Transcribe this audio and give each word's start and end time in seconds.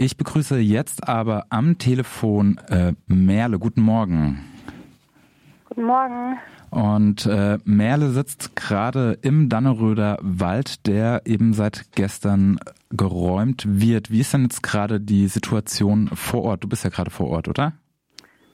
Ich 0.00 0.16
begrüße 0.16 0.58
jetzt 0.58 1.08
aber 1.08 1.46
am 1.50 1.76
Telefon 1.76 2.60
äh, 2.70 2.92
Merle. 3.08 3.58
Guten 3.58 3.80
Morgen. 3.80 4.44
Guten 5.64 5.82
Morgen. 5.82 6.38
Und 6.70 7.26
äh, 7.26 7.58
Merle 7.64 8.10
sitzt 8.10 8.54
gerade 8.54 9.18
im 9.22 9.48
Danneröder 9.48 10.18
Wald, 10.22 10.86
der 10.86 11.22
eben 11.24 11.52
seit 11.52 11.90
gestern 11.96 12.60
geräumt 12.90 13.64
wird. 13.66 14.12
Wie 14.12 14.20
ist 14.20 14.32
denn 14.32 14.42
jetzt 14.42 14.62
gerade 14.62 15.00
die 15.00 15.26
Situation 15.26 16.06
vor 16.14 16.44
Ort? 16.44 16.62
Du 16.62 16.68
bist 16.68 16.84
ja 16.84 16.90
gerade 16.90 17.10
vor 17.10 17.28
Ort, 17.30 17.48
oder? 17.48 17.72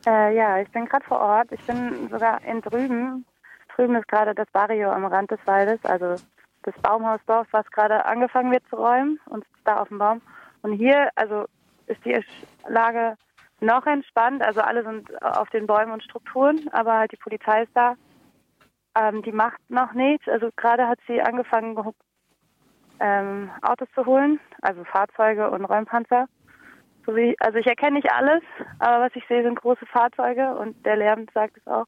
Äh, 0.07 0.35
ja, 0.35 0.63
ich 0.63 0.71
bin 0.71 0.87
gerade 0.87 1.05
vor 1.05 1.19
Ort. 1.19 1.53
Ich 1.53 1.61
bin 1.67 2.09
sogar 2.11 2.43
in 2.43 2.63
drüben. 2.63 3.27
Drüben 3.77 3.97
ist 3.97 4.09
gerade 4.09 4.35
das 4.35 4.49
Barrio 4.51 4.91
am 4.93 5.05
Rand 5.05 5.31
des 5.31 5.41
Waldes, 5.45 5.85
also 5.85 6.15
das 6.63 6.75
Baumhausdorf, 6.81 7.49
was 7.51 7.71
gerade 7.71 8.07
angefangen 8.07 8.51
wird 8.51 8.67
zu 8.71 8.77
räumen 8.77 9.21
und 9.27 9.45
da 9.67 9.83
auf 9.83 9.89
dem 9.89 9.99
Baum. 9.99 10.23
Und 10.65 10.73
hier, 10.73 11.11
also 11.15 11.45
ist 11.87 12.03
die 12.07 12.19
Lage 12.67 13.19
noch 13.61 13.85
entspannt. 13.87 14.43
Also 14.43 14.63
alle 14.63 14.83
sind 14.83 15.23
auf 15.23 15.51
den 15.51 15.67
Bäumen 15.67 15.93
und 15.93 16.03
Strukturen, 16.03 16.69
aber 16.73 16.95
halt 16.95 17.13
die 17.13 17.19
Polizei 17.19 17.65
ist 17.65 17.73
da. 17.75 17.97
Ähm, 18.99 19.21
die 19.23 19.33
macht 19.33 19.61
noch 19.69 19.93
nichts. 19.93 20.27
Also 20.27 20.49
gerade 20.57 20.89
hat 20.89 20.99
sie 21.07 21.21
angefangen, 21.21 21.77
ähm, 22.99 23.51
Autos 23.61 23.89
zu 23.95 24.07
holen, 24.07 24.41
also 24.63 24.85
Fahrzeuge 24.85 25.51
und 25.51 25.67
Räumpanzer. 25.67 26.29
So 27.05 27.15
wie, 27.15 27.37
also 27.41 27.59
ich 27.59 27.67
erkenne 27.67 27.97
nicht 27.97 28.11
alles, 28.11 28.43
aber 28.79 29.05
was 29.05 29.15
ich 29.17 29.27
sehe, 29.29 29.43
sind 29.43 29.61
große 29.61 29.85
Fahrzeuge 29.85 30.55
und 30.55 30.87
der 30.87 30.97
Lärm 30.97 31.27
sagt 31.35 31.59
es 31.59 31.67
auch. 31.67 31.85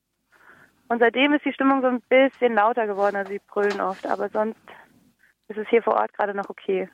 Und 0.88 0.98
seitdem 0.98 1.32
ist 1.32 1.46
die 1.46 1.54
Stimmung 1.54 1.80
so 1.80 1.86
ein 1.86 2.02
bisschen 2.10 2.54
lauter 2.54 2.86
geworden, 2.86 3.16
also 3.16 3.32
sie 3.32 3.40
brüllen 3.48 3.80
oft, 3.80 4.06
aber 4.06 4.28
sonst 4.28 4.60
ist 5.48 5.56
es 5.56 5.68
hier 5.68 5.82
vor 5.82 5.95
Ort 5.95 6.12
gerade 6.12 6.34
noch 6.34 6.50
okay. 6.50 6.90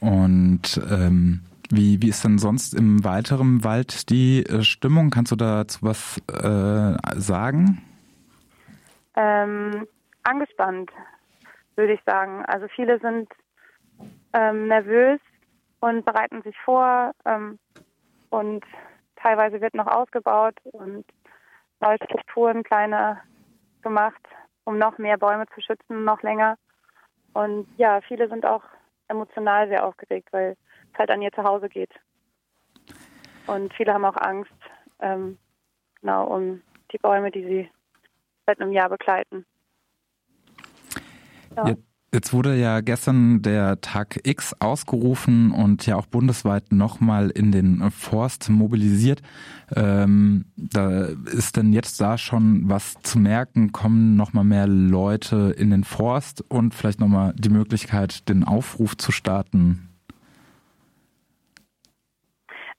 Und 0.00 0.80
ähm, 0.90 1.40
wie, 1.70 2.02
wie 2.02 2.08
ist 2.08 2.24
denn 2.24 2.38
sonst 2.38 2.74
im 2.74 3.04
weiteren 3.04 3.62
Wald 3.64 4.10
die 4.10 4.44
äh, 4.44 4.62
Stimmung? 4.62 5.10
Kannst 5.10 5.32
du 5.32 5.36
dazu 5.36 5.78
was 5.82 6.18
äh, 6.28 7.20
sagen? 7.20 7.82
Ähm, 9.14 9.86
angespannt, 10.22 10.90
würde 11.76 11.92
ich 11.92 12.00
sagen. 12.04 12.44
Also 12.46 12.66
viele 12.74 12.98
sind 13.00 13.28
ähm, 14.32 14.68
nervös 14.68 15.20
und 15.80 16.04
bereiten 16.04 16.42
sich 16.42 16.56
vor 16.64 17.12
ähm, 17.24 17.58
und 18.30 18.64
teilweise 19.16 19.60
wird 19.60 19.74
noch 19.74 19.86
ausgebaut 19.86 20.54
und 20.72 21.04
neue 21.80 21.98
Strukturen 22.04 22.62
kleiner 22.62 23.20
gemacht, 23.82 24.20
um 24.64 24.78
noch 24.78 24.98
mehr 24.98 25.18
Bäume 25.18 25.46
zu 25.54 25.60
schützen, 25.60 26.04
noch 26.04 26.22
länger. 26.22 26.56
Und 27.32 27.66
ja, 27.76 28.00
viele 28.02 28.28
sind 28.28 28.44
auch 28.44 28.62
emotional 29.10 29.68
sehr 29.68 29.84
aufgeregt, 29.84 30.28
weil 30.32 30.56
es 30.92 30.98
halt 30.98 31.10
an 31.10 31.22
ihr 31.22 31.32
Zuhause 31.32 31.68
geht. 31.68 31.90
Und 33.46 33.74
viele 33.74 33.92
haben 33.92 34.04
auch 34.04 34.16
Angst, 34.16 34.52
ähm, 35.00 35.38
genau, 36.00 36.26
um 36.26 36.62
die 36.92 36.98
Bäume, 36.98 37.30
die 37.30 37.44
sie 37.44 37.70
seit 38.46 38.60
einem 38.60 38.72
Jahr 38.72 38.88
begleiten. 38.88 39.44
Ja. 41.56 41.68
Jetzt 41.68 41.89
wurde 42.32 42.56
ja 42.56 42.80
gestern 42.80 43.40
der 43.40 43.80
Tag 43.80 44.20
X 44.24 44.54
ausgerufen 44.58 45.52
und 45.52 45.86
ja 45.86 45.94
auch 45.94 46.06
bundesweit 46.06 46.72
nochmal 46.72 47.30
in 47.30 47.52
den 47.52 47.88
Forst 47.92 48.50
mobilisiert. 48.50 49.22
Ähm, 49.76 50.46
da 50.56 51.04
ist 51.04 51.56
denn 51.56 51.72
jetzt 51.72 52.00
da 52.00 52.18
schon 52.18 52.68
was 52.68 52.94
zu 53.02 53.20
merken? 53.20 53.70
Kommen 53.70 54.16
nochmal 54.16 54.42
mehr 54.42 54.66
Leute 54.66 55.54
in 55.56 55.70
den 55.70 55.84
Forst 55.84 56.44
und 56.48 56.74
vielleicht 56.74 56.98
nochmal 56.98 57.32
die 57.36 57.48
Möglichkeit, 57.48 58.28
den 58.28 58.42
Aufruf 58.42 58.96
zu 58.96 59.12
starten? 59.12 59.88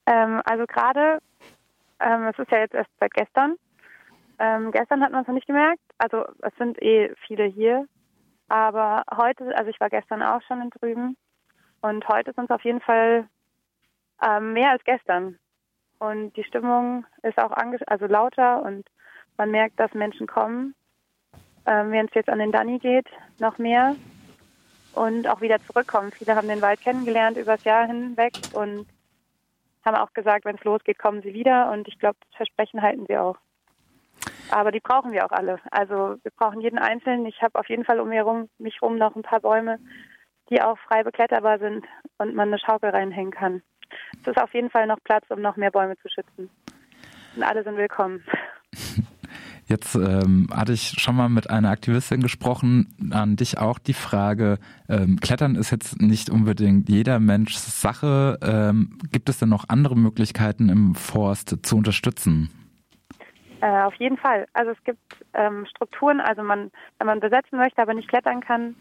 Ähm, 0.06 0.42
also 0.44 0.66
gerade, 0.66 1.20
ähm, 2.02 2.24
es 2.24 2.38
ist 2.38 2.52
ja 2.52 2.60
jetzt 2.60 2.74
erst 2.74 2.90
seit 3.00 3.14
gestern. 3.14 3.56
Ähm, 4.40 4.72
gestern 4.72 5.02
hat 5.02 5.14
man 5.14 5.22
es 5.22 5.28
noch 5.28 5.36
nicht 5.36 5.48
gemerkt. 5.48 5.80
Also 6.00 6.26
es 6.42 6.54
sind 6.58 6.82
eh 6.82 7.14
viele 7.28 7.46
hier 7.46 7.88
aber 8.52 9.04
heute, 9.16 9.56
also 9.56 9.70
ich 9.70 9.80
war 9.80 9.90
gestern 9.90 10.22
auch 10.22 10.42
schon 10.42 10.62
in 10.62 10.70
drüben 10.72 11.16
und 11.82 12.06
heute 12.10 12.34
sind 12.34 12.46
es 12.46 12.52
auf 12.52 12.64
jeden 12.66 12.82
Fall 12.82 13.26
ähm, 14.22 14.52
mehr 14.52 14.72
als 14.72 14.84
gestern. 14.84 15.40
Und 16.00 16.36
die 16.36 16.44
Stimmung 16.44 17.06
ist 17.24 17.38
auch 17.38 17.52
also 17.88 18.06
lauter 18.08 18.62
und 18.64 18.86
man 19.38 19.52
merkt, 19.52 19.80
dass 19.80 19.94
Menschen 19.94 20.28
kommen. 20.28 20.76
Ähm, 21.66 21.92
Wenn 21.92 22.08
es 22.08 22.14
jetzt 22.14 22.30
an 22.30 22.40
den 22.40 22.52
Danny 22.52 22.78
geht, 22.80 23.08
noch 23.40 23.58
mehr 23.58 23.96
und 24.96 25.30
auch 25.30 25.40
wieder 25.40 25.64
zurückkommen. 25.66 26.12
Viele 26.12 26.36
haben 26.36 26.50
den 26.50 26.62
Wald 26.62 26.82
kennengelernt 26.82 27.38
übers 27.38 27.64
Jahr 27.64 27.88
hinweg 27.88 28.34
und 28.52 28.86
haben 29.86 29.96
auch 29.96 30.12
gesagt, 30.14 30.44
wenn 30.44 30.58
es 30.58 30.64
losgeht, 30.66 31.00
kommen 31.00 31.22
sie 31.22 31.34
wieder. 31.34 31.72
Und 31.72 31.88
ich 31.88 31.98
glaube, 32.00 32.18
das 32.28 32.36
Versprechen 32.36 32.82
halten 32.82 33.06
sie 33.08 33.18
auch. 33.18 33.38
Aber 34.52 34.72
die 34.72 34.82
brauchen 34.82 35.12
wir 35.12 35.26
auch 35.26 35.32
alle. 35.32 35.60
Also 35.72 36.18
wir 36.22 36.32
brauchen 36.38 36.62
jeden 36.62 36.78
Einzelnen. 36.78 37.26
Ich 37.26 37.42
habe 37.42 37.58
auf 37.58 37.70
jeden 37.70 37.86
Fall 37.86 38.00
um 38.00 38.10
mich 38.10 38.18
herum, 38.18 38.50
mich 38.60 38.76
herum 38.82 38.98
noch 38.98 39.16
ein 39.16 39.24
paar 39.24 39.40
Bäume, 39.40 39.80
die 40.50 40.62
auch 40.62 40.78
frei 40.80 41.04
bekletterbar 41.04 41.60
sind 41.60 41.86
und 42.18 42.36
man 42.36 42.50
eine 42.50 42.60
Schaukel 42.60 42.90
reinhängen 42.90 43.32
kann. 43.32 43.64
Es 44.22 44.28
ist 44.28 44.42
auf 44.42 44.54
jeden 44.54 44.70
Fall 44.70 44.88
noch 44.88 45.00
Platz, 45.04 45.26
um 45.30 45.42
noch 45.42 45.56
mehr 45.56 45.72
Bäume 45.72 45.98
zu 45.98 46.10
schützen. 46.10 46.50
Und 47.36 47.44
alle 47.44 47.64
sind 47.64 47.78
willkommen. 47.78 48.24
Jetzt 49.68 49.96
ähm, 49.96 50.50
hatte 50.54 50.74
ich 50.74 50.96
schon 50.98 51.16
mal 51.16 51.30
mit 51.30 51.50
einer 51.50 51.70
Aktivistin 51.70 52.22
gesprochen, 52.22 52.94
an 53.12 53.38
dich 53.38 53.58
auch 53.58 53.80
die 53.80 53.94
Frage, 53.94 54.58
ähm, 54.90 55.18
Klettern 55.22 55.56
ist 55.56 55.72
jetzt 55.72 56.02
nicht 56.02 56.30
unbedingt 56.30 56.90
jeder 56.90 57.22
Mensch 57.22 57.56
Sache. 57.56 58.38
Ähm, 58.42 58.98
gibt 59.14 59.30
es 59.30 59.40
denn 59.40 59.48
noch 59.48 59.70
andere 59.70 59.96
Möglichkeiten 59.96 60.68
im 60.68 60.94
Forst 60.94 61.60
zu 61.62 61.78
unterstützen? 61.78 62.50
Äh, 63.62 63.84
auf 63.84 63.94
jeden 63.96 64.18
Fall. 64.18 64.48
Also 64.54 64.72
es 64.72 64.84
gibt 64.84 65.00
ähm, 65.36 65.66
Strukturen, 65.68 66.20
also 66.20 66.42
man, 66.42 66.72
wenn 66.98 67.08
man 67.08 67.20
besetzen 67.20 67.58
möchte, 67.58 67.82
aber 67.82 67.94
nicht 67.94 68.10
klettern 68.10 68.42
kann, 68.42 68.76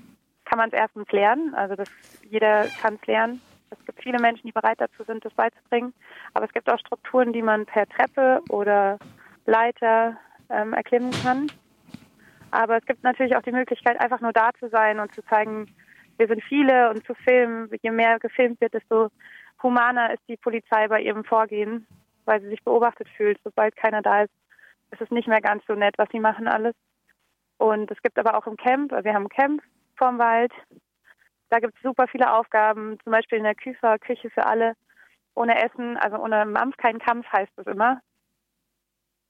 kann 0.47 0.59
man 0.59 0.71
es 0.71 0.79
erstens 0.79 1.11
lernen. 1.13 1.55
Also 1.55 1.77
das, 1.77 1.89
jeder 2.23 2.67
kann 2.81 2.99
es 3.01 3.07
lernen. 3.07 3.43
Es 3.71 3.85
gibt 3.85 4.03
viele 4.03 4.19
Menschen, 4.19 4.47
die 4.47 4.53
bereit 4.53 4.81
dazu 4.81 5.05
sind, 5.05 5.25
das 5.25 5.35
beizubringen. 5.35 5.93
Aber 6.33 6.47
es 6.47 6.53
gibt 6.53 6.71
auch 6.71 6.79
Strukturen, 6.79 7.33
die 7.33 7.43
man 7.43 7.67
per 7.67 7.87
Treppe 7.89 8.41
oder 8.49 8.99
Leiter 9.45 10.17
ähm, 10.49 10.73
erklimmen 10.73 11.13
kann. 11.23 11.47
Aber 12.51 12.79
es 12.79 12.87
gibt 12.87 13.05
natürlich 13.05 13.37
auch 13.37 13.43
die 13.43 13.53
Möglichkeit, 13.53 14.01
einfach 14.01 14.21
nur 14.21 14.33
da 14.33 14.51
zu 14.59 14.69
sein 14.71 14.99
und 14.99 15.15
zu 15.15 15.23
zeigen, 15.27 15.67
wir 16.17 16.27
sind 16.27 16.43
viele 16.43 16.91
und 16.91 17.05
zu 17.07 17.15
filmen. 17.15 17.71
Je 17.83 17.91
mehr 17.91 18.19
gefilmt 18.19 18.61
wird, 18.61 18.75
desto 18.75 19.11
humaner 19.63 20.13
ist 20.15 20.23
die 20.27 20.37
Polizei 20.37 20.89
bei 20.89 21.01
ihrem 21.01 21.25
Vorgehen, 21.25 21.87
weil 22.25 22.41
sie 22.41 22.49
sich 22.49 22.65
beobachtet 22.65 23.09
fühlt. 23.17 23.39
Sobald 23.45 23.77
keiner 23.77 24.03
da 24.03 24.23
ist, 24.23 24.33
es 24.91 25.01
ist 25.01 25.13
nicht 25.13 25.29
mehr 25.29 25.41
ganz 25.41 25.65
so 25.67 25.75
nett, 25.75 25.95
was 25.99 26.09
sie 26.11 26.21
machen 26.21 26.49
alles. 26.49 26.75
Und 27.59 27.91
es 27.91 28.01
gibt 28.03 28.19
aber 28.19 28.37
auch 28.37 28.47
im 28.47 28.57
Camp, 28.57 28.91
wir 28.91 29.15
haben 29.15 29.27
ein 29.27 29.29
Camp 29.29 29.63
vorm 29.97 30.19
Wald, 30.19 30.53
da 31.51 31.59
gibt 31.59 31.75
es 31.77 31.83
super 31.83 32.07
viele 32.07 32.33
Aufgaben, 32.33 32.99
zum 33.03 33.13
Beispiel 33.13 33.39
in 33.39 33.45
der 33.45 33.55
Küfer, 33.55 33.99
Küche 33.99 34.31
für 34.31 34.47
alle, 34.47 34.75
ohne 35.35 35.63
Essen, 35.63 35.97
also 35.97 36.17
ohne 36.17 36.47
Mampf 36.47 36.77
kein 36.77 36.99
Kampf 36.99 37.27
heißt 37.31 37.53
es 37.57 37.67
immer. 37.67 38.01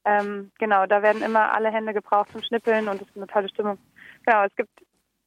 Ähm, 0.04 0.52
genau, 0.58 0.86
da 0.86 1.02
werden 1.02 1.22
immer 1.22 1.52
alle 1.52 1.70
Hände 1.70 1.92
gebraucht 1.92 2.30
zum 2.32 2.42
Schnippeln 2.42 2.88
und 2.88 3.02
es 3.02 3.08
ist 3.08 3.16
eine 3.16 3.26
tolle 3.26 3.48
Stimmung. 3.48 3.78
Genau, 4.24 4.44
es 4.44 4.54
gibt, 4.54 4.70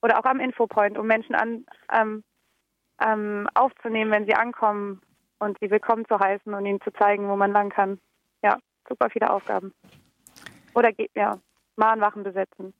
oder 0.01 0.19
auch 0.19 0.25
am 0.25 0.39
Infopoint, 0.39 0.97
um 0.97 1.07
Menschen 1.07 1.35
an, 1.35 1.65
ähm, 1.91 2.23
ähm, 3.01 3.47
aufzunehmen, 3.53 4.11
wenn 4.11 4.25
sie 4.25 4.35
ankommen 4.35 5.01
und 5.39 5.57
sie 5.59 5.69
willkommen 5.69 6.05
zu 6.05 6.19
heißen 6.19 6.53
und 6.53 6.65
ihnen 6.65 6.81
zu 6.81 6.91
zeigen, 6.93 7.27
wo 7.27 7.35
man 7.35 7.51
lang 7.51 7.69
kann. 7.69 7.99
Ja, 8.43 8.57
super 8.87 9.09
viele 9.09 9.29
Aufgaben. 9.29 9.73
Oder 10.73 10.91
ja, 11.15 11.39
Mahnwachen 11.75 12.23
besetzen. 12.23 12.73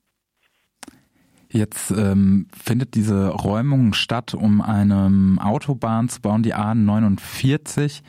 Jetzt 1.54 1.92
ähm, 1.92 2.48
findet 2.52 2.96
diese 2.96 3.30
Räumung 3.30 3.94
statt, 3.94 4.34
um 4.34 4.60
eine 4.60 5.38
Autobahn 5.40 6.10
zu 6.10 6.20
bauen, 6.20 6.42
die 6.42 6.56
A49. 6.56 8.02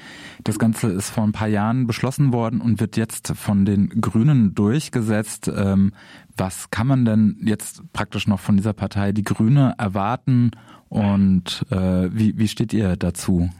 Das 0.42 0.58
Ganze 0.58 0.90
ist 0.90 1.10
vor 1.10 1.24
ein 1.24 1.32
paar 1.32 1.48
Jahren 1.48 1.86
beschlossen 1.86 2.32
worden 2.32 2.62
und 2.62 2.80
wird 2.80 2.96
jetzt 2.96 3.36
von 3.36 3.66
den 3.66 4.00
Grünen 4.00 4.54
durchgesetzt. 4.54 5.52
Ähm, 5.54 5.92
was 6.34 6.70
kann 6.70 6.86
man 6.86 7.04
denn 7.04 7.36
jetzt 7.44 7.82
praktisch 7.92 8.26
noch 8.26 8.40
von 8.40 8.56
dieser 8.56 8.72
Partei, 8.72 9.12
die 9.12 9.24
Grüne, 9.24 9.74
erwarten 9.76 10.52
und 10.88 11.66
äh, 11.70 12.08
wie, 12.10 12.38
wie 12.38 12.48
steht 12.48 12.72
ihr 12.72 12.96
dazu? 12.96 13.50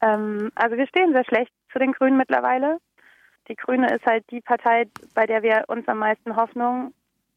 Ähm, 0.00 0.50
also 0.56 0.76
wir 0.76 0.88
stehen 0.88 1.12
sehr 1.12 1.24
schlecht 1.24 1.52
zu 1.72 1.78
den 1.78 1.92
Grünen 1.92 2.16
mittlerweile 2.16 2.78
die 3.50 3.56
Grüne 3.56 3.92
ist 3.92 4.06
halt 4.06 4.24
die 4.30 4.40
Partei, 4.40 4.86
bei 5.14 5.26
der 5.26 5.42
wir 5.42 5.64
uns 5.66 5.86
am 5.88 5.98
meisten 5.98 6.36
Hoffnung, 6.36 6.94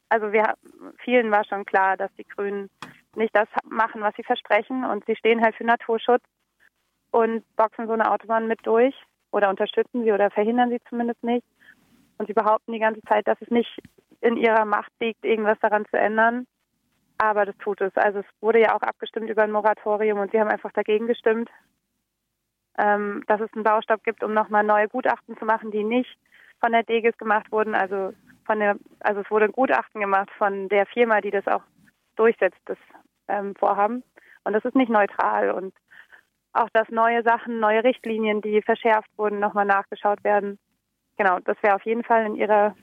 also 0.08 0.32
wir 0.32 0.54
vielen 1.02 1.32
war 1.32 1.44
schon 1.44 1.64
klar, 1.64 1.96
dass 1.96 2.14
die 2.14 2.24
Grünen 2.24 2.70
nicht 3.16 3.34
das 3.34 3.48
machen, 3.64 4.00
was 4.00 4.14
sie 4.14 4.22
versprechen 4.22 4.84
und 4.84 5.04
sie 5.06 5.16
stehen 5.16 5.42
halt 5.42 5.56
für 5.56 5.64
Naturschutz 5.64 6.22
und 7.10 7.44
boxen 7.56 7.88
so 7.88 7.94
eine 7.94 8.10
Autobahn 8.12 8.46
mit 8.46 8.60
durch 8.64 8.94
oder 9.32 9.50
unterstützen 9.50 10.04
sie 10.04 10.12
oder 10.12 10.30
verhindern 10.30 10.70
sie 10.70 10.80
zumindest 10.88 11.22
nicht. 11.24 11.44
Und 12.18 12.28
sie 12.28 12.32
behaupten 12.32 12.72
die 12.72 12.78
ganze 12.78 13.00
Zeit, 13.02 13.26
dass 13.26 13.40
es 13.40 13.50
nicht 13.50 13.82
in 14.20 14.36
ihrer 14.36 14.64
Macht 14.64 14.92
liegt, 15.00 15.24
irgendwas 15.24 15.58
daran 15.60 15.84
zu 15.90 15.98
ändern. 15.98 16.46
Aber 17.18 17.44
das 17.44 17.56
tut 17.58 17.80
es. 17.80 17.94
Also 17.96 18.20
es 18.20 18.26
wurde 18.40 18.60
ja 18.60 18.76
auch 18.76 18.82
abgestimmt 18.82 19.28
über 19.30 19.42
ein 19.42 19.50
Moratorium 19.50 20.20
und 20.20 20.30
sie 20.30 20.38
haben 20.38 20.48
einfach 20.50 20.72
dagegen 20.72 21.08
gestimmt. 21.08 21.50
Ähm, 22.78 23.22
dass 23.26 23.40
es 23.40 23.52
einen 23.54 23.64
Baustopp 23.64 24.02
gibt, 24.04 24.22
um 24.22 24.34
nochmal 24.34 24.64
neue 24.64 24.88
Gutachten 24.88 25.36
zu 25.36 25.44
machen, 25.44 25.70
die 25.70 25.84
nicht 25.84 26.18
von 26.60 26.72
der 26.72 26.82
DEGIS 26.82 27.16
gemacht 27.18 27.50
wurden. 27.52 27.74
Also 27.74 28.12
von 28.44 28.58
der, 28.58 28.76
also 29.00 29.20
es 29.20 29.30
wurde 29.30 29.46
ein 29.46 29.52
Gutachten 29.52 30.00
gemacht 30.00 30.30
von 30.36 30.68
der 30.68 30.86
Firma, 30.86 31.20
die 31.20 31.30
das 31.30 31.46
auch 31.46 31.62
durchsetzt, 32.16 32.60
das 32.66 32.78
ähm, 33.28 33.54
Vorhaben. 33.54 34.02
Und 34.44 34.52
das 34.52 34.64
ist 34.64 34.74
nicht 34.74 34.90
neutral. 34.90 35.50
Und 35.50 35.74
auch, 36.52 36.68
dass 36.72 36.88
neue 36.88 37.22
Sachen, 37.22 37.58
neue 37.58 37.82
Richtlinien, 37.82 38.40
die 38.40 38.62
verschärft 38.62 39.10
wurden, 39.16 39.40
nochmal 39.40 39.64
nachgeschaut 39.64 40.22
werden. 40.24 40.58
Genau, 41.16 41.38
das 41.40 41.56
wäre 41.62 41.76
auf 41.76 41.84
jeden 41.84 42.04
Fall 42.04 42.26
in 42.26 42.36
ihrer, 42.36 42.76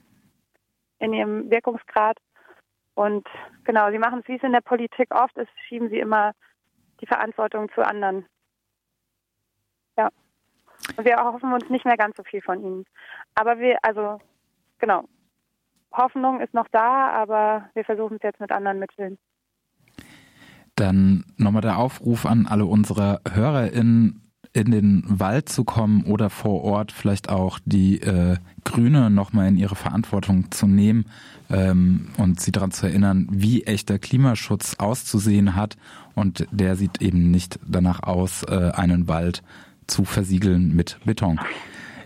in 1.00 1.14
ihrem 1.14 1.50
Wirkungsgrad. 1.50 2.18
Und 2.96 3.28
genau, 3.64 3.90
sie 3.92 3.98
machen 3.98 4.20
es, 4.20 4.28
wie 4.28 4.36
es 4.36 4.44
in 4.44 4.52
der 4.52 4.62
Politik 4.62 5.14
oft 5.14 5.36
ist, 5.38 5.50
schieben 5.68 5.90
sie 5.90 6.00
immer 6.00 6.34
die 7.00 7.08
Verantwortung 7.08 7.70
zu 7.74 7.82
anderen. 7.82 8.26
Wir 11.02 11.18
hoffen 11.18 11.54
uns 11.54 11.70
nicht 11.70 11.86
mehr 11.86 11.98
ganz 11.98 12.18
so 12.18 12.24
viel 12.24 12.42
von 12.42 12.62
ihnen. 12.64 12.86
Aber 13.36 13.60
wir, 13.60 13.78
also, 13.84 14.20
genau. 14.80 15.06
Hoffnung 15.92 16.40
ist 16.40 16.54
noch 16.54 16.68
da, 16.72 17.10
aber 17.10 17.70
wir 17.74 17.84
versuchen 17.84 18.18
es 18.18 18.24
jetzt 18.24 18.40
mit 18.40 18.52
anderen 18.52 18.80
Mitteln. 18.80 19.18
Dann 20.76 21.26
nochmal 21.38 21.62
der 21.62 21.78
Aufruf 21.78 22.26
an 22.26 22.48
alle 22.48 22.66
unsere 22.66 23.20
HörerInnen, 23.30 24.22
in 24.54 24.72
den 24.72 25.04
Wald 25.08 25.48
zu 25.48 25.64
kommen 25.64 26.04
oder 26.04 26.30
vor 26.30 26.64
Ort 26.64 26.92
vielleicht 26.92 27.30
auch 27.30 27.60
die 27.66 28.02
äh, 28.02 28.36
Grüne 28.66 29.10
nochmal 29.10 29.48
in 29.48 29.58
ihre 29.58 29.76
Verantwortung 29.76 30.52
zu 30.52 30.68
nehmen 30.68 31.06
ähm, 31.50 32.10
und 32.18 32.42
sie 32.42 32.52
daran 32.52 32.72
zu 32.72 32.86
erinnern, 32.86 33.28
wie 33.32 33.64
echter 33.64 33.98
Klimaschutz 33.98 34.76
auszusehen 34.78 35.56
hat. 35.56 35.78
Und 36.16 36.48
der 36.52 36.76
sieht 36.76 37.02
eben 37.02 37.32
nicht 37.32 37.60
danach 37.66 38.04
aus, 38.04 38.44
äh, 38.44 38.72
einen 38.74 39.08
Wald 39.08 39.42
zu 39.88 40.06
versiegeln 40.06 40.76
mit 40.76 40.98
Beton. 41.06 41.40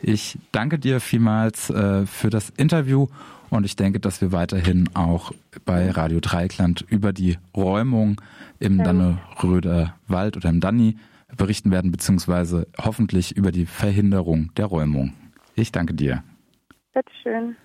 Ich 0.02 0.38
danke 0.52 0.78
dir 0.80 1.00
vielmals 1.00 1.70
äh, 1.70 2.06
für 2.06 2.30
das 2.30 2.50
Interview 2.52 3.08
und 3.50 3.66
ich 3.66 3.76
denke, 3.76 4.00
dass 4.00 4.22
wir 4.22 4.32
weiterhin 4.32 4.90
auch 4.94 5.32
bei 5.66 5.90
Radio 5.90 6.20
Dreikland 6.20 6.86
über 6.88 7.14
die 7.14 7.38
Räumung 7.56 8.22
im 8.60 8.84
Danneröder 8.84 9.96
Wald 10.08 10.38
oder 10.38 10.50
im 10.50 10.60
Danni 10.60 10.98
berichten 11.36 11.72
werden, 11.72 11.92
beziehungsweise 11.92 12.68
hoffentlich 12.78 13.36
über 13.36 13.52
die 13.52 13.66
Verhinderung 13.66 14.52
der 14.56 14.66
Räumung. 14.66 15.14
Ich 15.56 15.72
danke 15.72 15.94
dir. 15.94 16.24
Bitteschön. 16.94 17.56